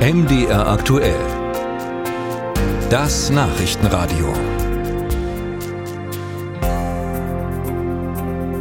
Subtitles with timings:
[0.00, 1.20] MDR aktuell.
[2.88, 4.32] Das Nachrichtenradio.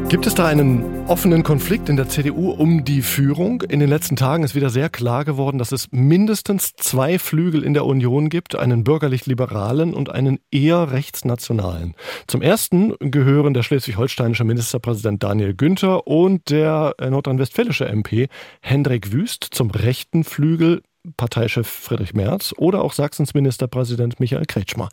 [0.10, 3.62] Gibt es da einen offenen Konflikt in der CDU um die Führung?
[3.62, 7.74] In den letzten Tagen ist wieder sehr klar geworden, dass es mindestens zwei Flügel in
[7.74, 11.96] der Union gibt, einen bürgerlich-liberalen und einen eher rechtsnationalen.
[12.28, 18.28] Zum ersten gehören der schleswig-holsteinische Ministerpräsident Daniel Günther und der nordrhein-westfälische MP
[18.62, 20.82] Hendrik Wüst zum rechten Flügel
[21.18, 24.90] Parteichef Friedrich Merz oder auch Sachsens Ministerpräsident Michael Kretschmer.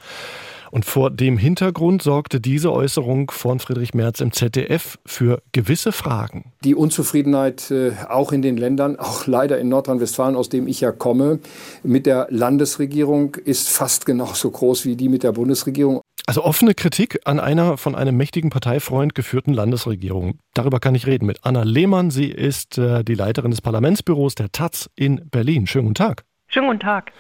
[0.71, 6.53] Und vor dem Hintergrund sorgte diese Äußerung von Friedrich Merz im ZDF für gewisse Fragen.
[6.65, 10.93] Die Unzufriedenheit äh, auch in den Ländern, auch leider in Nordrhein-Westfalen, aus dem ich ja
[10.93, 11.41] komme,
[11.83, 16.01] mit der Landesregierung ist fast genauso groß wie die mit der Bundesregierung.
[16.29, 20.41] Also offene Kritik an einer von einem mächtigen Parteifreund geführten Landesregierung.
[20.55, 22.11] Darüber kann ich reden mit Anna Lehmann.
[22.11, 25.69] Sie ist äh, die Leiterin des Parlamentsbüros der Taz in Berlin.
[25.69, 26.25] Schönen guten Tag.
[26.49, 27.13] Schönen guten Tag.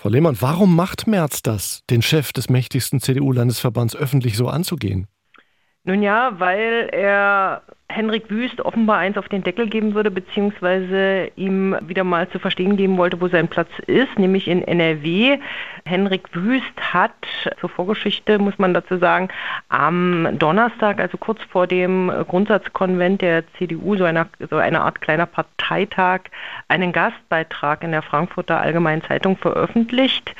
[0.00, 5.08] Frau Lehmann, warum macht Merz das, den Chef des mächtigsten CDU-Landesverbands öffentlich so anzugehen?
[5.84, 11.76] Nun ja, weil er Henrik Wüst offenbar eins auf den Deckel geben würde, beziehungsweise ihm
[11.80, 15.38] wieder mal zu verstehen geben wollte, wo sein Platz ist, nämlich in NRW.
[15.86, 17.12] Henrik Wüst hat,
[17.58, 19.28] zur Vorgeschichte muss man dazu sagen,
[19.70, 25.26] am Donnerstag, also kurz vor dem Grundsatzkonvent der CDU, so eine, so eine Art kleiner
[25.26, 26.20] Parteitag,
[26.68, 30.34] einen Gastbeitrag in der Frankfurter Allgemeinen Zeitung veröffentlicht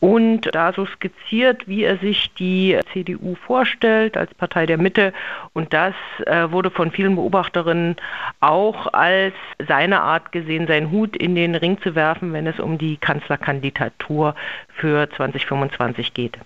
[0.00, 5.12] und da so skizziert, wie er sich die CDU vorstellt als Partei der Mitte.
[5.52, 5.94] Und das
[6.26, 7.96] äh, wurde von vielen Beobachterinnen
[8.40, 9.34] auch als
[9.66, 14.34] seine Art gesehen, seinen Hut in den Ring zu werfen, wenn es um die Kanzlerkandidatur
[14.68, 16.38] für 2025 geht.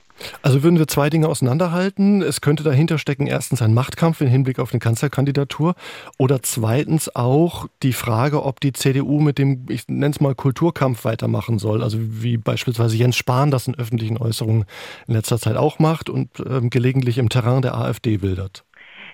[0.43, 2.23] Also würden wir zwei Dinge auseinanderhalten.
[2.23, 5.75] Es könnte dahinter stecken, erstens ein Machtkampf im Hinblick auf eine Kanzlerkandidatur
[6.19, 11.05] oder zweitens auch die Frage, ob die CDU mit dem, ich nenne es mal, Kulturkampf
[11.05, 11.83] weitermachen soll.
[11.83, 14.65] Also wie beispielsweise Jens Spahn das in öffentlichen Äußerungen
[15.07, 18.65] in letzter Zeit auch macht und ähm, gelegentlich im Terrain der AfD wildert.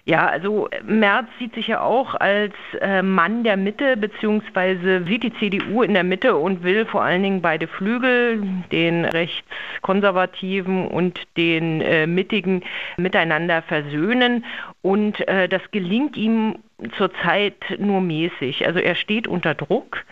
[0.08, 5.34] Ja, also Merz sieht sich ja auch als äh, Mann der Mitte, beziehungsweise sieht die
[5.34, 8.40] CDU in der Mitte und will vor allen Dingen beide Flügel,
[8.70, 12.62] den rechtskonservativen und den äh, mittigen,
[12.96, 14.44] miteinander versöhnen.
[14.80, 16.54] Und äh, das gelingt ihm
[16.96, 18.64] zurzeit nur mäßig.
[18.64, 20.04] Also er steht unter Druck.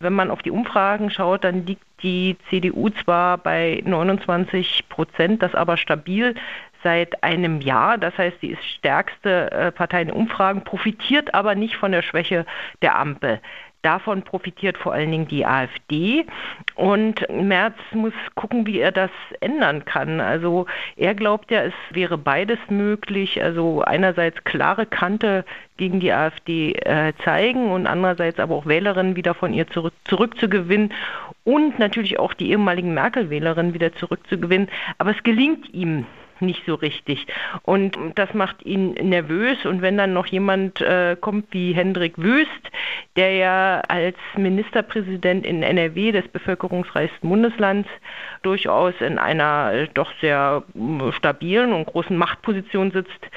[0.00, 5.54] Wenn man auf die Umfragen schaut, dann liegt die CDU zwar bei 29 Prozent, das
[5.54, 6.34] aber stabil
[6.82, 7.98] seit einem Jahr.
[7.98, 12.46] Das heißt, sie ist stärkste äh, Partei in Umfragen, profitiert aber nicht von der Schwäche
[12.82, 13.40] der Ampel.
[13.82, 16.26] Davon profitiert vor allen Dingen die AfD.
[16.78, 20.20] Und Merz muss gucken, wie er das ändern kann.
[20.20, 23.42] Also er glaubt ja, es wäre beides möglich.
[23.42, 25.44] Also einerseits klare Kante
[25.76, 30.94] gegen die AfD äh, zeigen und andererseits aber auch Wählerinnen wieder von ihr zurück, zurückzugewinnen
[31.42, 34.68] und natürlich auch die ehemaligen Merkel-Wählerinnen wieder zurückzugewinnen.
[34.98, 36.06] Aber es gelingt ihm
[36.40, 37.26] nicht so richtig.
[37.62, 39.64] Und das macht ihn nervös.
[39.64, 42.48] Und wenn dann noch jemand äh, kommt wie Hendrik Wüst,
[43.16, 47.88] der ja als Ministerpräsident in NRW des bevölkerungsreichsten Bundeslands
[48.42, 53.28] durchaus in einer äh, doch sehr äh, stabilen und großen Machtposition sitzt,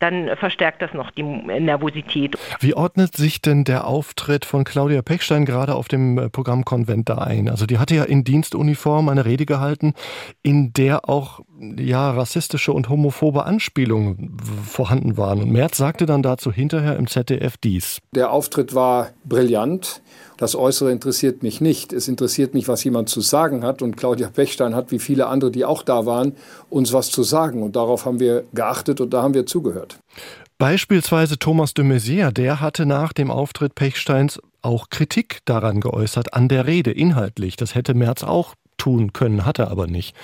[0.00, 2.36] dann verstärkt das noch die Nervosität.
[2.58, 7.08] Wie ordnet sich denn der Auftritt von Claudia Pechstein gerade auf dem äh, Programm Konvent
[7.08, 7.48] da ein?
[7.48, 9.94] Also die hatte ja in Dienstuniform eine Rede gehalten,
[10.42, 15.42] in der auch ja rassistische und homophobe Anspielungen vorhanden waren.
[15.42, 17.98] Und Merz sagte dann dazu hinterher im ZDF dies.
[18.14, 20.00] Der Auftritt war brillant.
[20.38, 21.92] Das Äußere interessiert mich nicht.
[21.92, 23.82] Es interessiert mich, was jemand zu sagen hat.
[23.82, 26.34] Und Claudia Pechstein hat, wie viele andere, die auch da waren,
[26.70, 27.62] uns was zu sagen.
[27.62, 29.98] Und darauf haben wir geachtet und da haben wir zugehört.
[30.58, 36.48] Beispielsweise Thomas de Maizière, der hatte nach dem Auftritt Pechsteins auch Kritik daran geäußert, an
[36.48, 37.56] der Rede inhaltlich.
[37.56, 40.16] Das hätte Merz auch tun können, hat er aber nicht.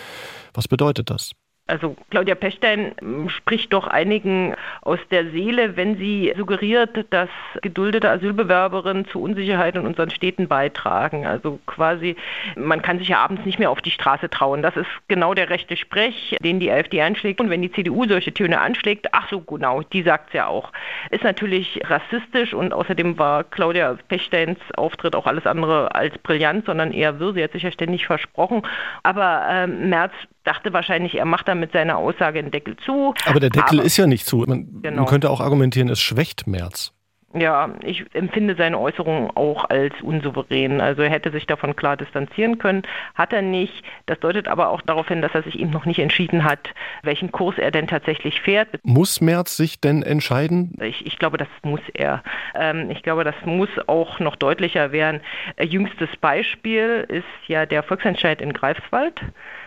[0.55, 1.33] Was bedeutet das?
[1.69, 7.29] Also Claudia Pechstein ähm, spricht doch einigen aus der Seele, wenn sie suggeriert, dass
[7.61, 11.27] geduldete Asylbewerberinnen zu Unsicherheit in unseren Städten beitragen.
[11.27, 12.15] Also quasi,
[12.55, 14.63] man kann sich ja abends nicht mehr auf die Straße trauen.
[14.63, 17.41] Das ist genau der rechte Sprech, den die AfD anschlägt.
[17.41, 20.73] Und wenn die CDU solche Töne anschlägt, ach so genau, die sagt es ja auch.
[21.11, 26.93] Ist natürlich rassistisch und außerdem war Claudia Pechsteins Auftritt auch alles andere als brillant, sondern
[26.93, 27.33] eher wirr.
[27.33, 28.63] Sie hat sich ja ständig versprochen.
[29.03, 30.13] Aber äh, Merz
[30.47, 33.15] dachte wahrscheinlich, er macht damit seine Aussage den Deckel zu.
[33.27, 34.39] Aber der Deckel Aber, ist ja nicht zu.
[34.47, 34.97] Man, genau.
[34.99, 36.93] man könnte auch argumentieren, es schwächt März.
[37.39, 40.81] Ja, ich empfinde seine Äußerungen auch als unsouverän.
[40.81, 42.83] Also er hätte sich davon klar distanzieren können,
[43.15, 43.85] hat er nicht.
[44.07, 46.71] Das deutet aber auch darauf hin, dass er sich eben noch nicht entschieden hat,
[47.03, 48.69] welchen Kurs er denn tatsächlich fährt.
[48.85, 50.79] Muss Merz sich denn entscheiden?
[50.81, 52.23] Ich, ich glaube, das muss er.
[52.55, 55.21] Ähm, ich glaube, das muss auch noch deutlicher werden.
[55.57, 59.21] Äh, jüngstes Beispiel ist ja der Volksentscheid in Greifswald.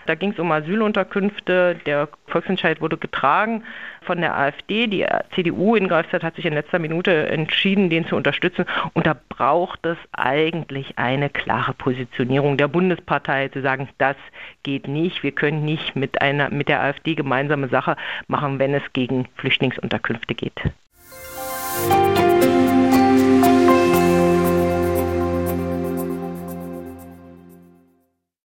[0.10, 1.80] Da ging es um Asylunterkünfte.
[1.86, 3.64] Der Volksentscheid wurde getragen
[4.02, 4.88] von der AfD.
[4.88, 8.66] Die CDU in Greifswald hat sich in letzter Minute entschieden, den zu unterstützen.
[8.94, 14.16] Und da braucht es eigentlich eine klare Positionierung der Bundespartei, zu sagen, das
[14.64, 15.22] geht nicht.
[15.22, 17.96] Wir können nicht mit, einer, mit der AfD gemeinsame Sache
[18.26, 20.60] machen, wenn es gegen Flüchtlingsunterkünfte geht.